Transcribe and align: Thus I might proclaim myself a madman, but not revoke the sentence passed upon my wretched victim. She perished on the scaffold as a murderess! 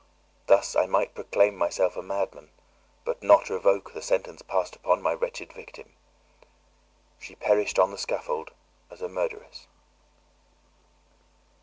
Thus 0.47 0.75
I 0.75 0.87
might 0.87 1.13
proclaim 1.13 1.55
myself 1.55 1.95
a 1.95 2.01
madman, 2.01 2.49
but 3.05 3.21
not 3.21 3.51
revoke 3.51 3.93
the 3.93 4.01
sentence 4.01 4.41
passed 4.41 4.75
upon 4.75 4.99
my 5.03 5.13
wretched 5.13 5.53
victim. 5.53 5.93
She 7.19 7.35
perished 7.35 7.77
on 7.77 7.91
the 7.91 7.99
scaffold 7.99 8.49
as 8.89 9.03
a 9.03 9.07
murderess! 9.07 9.67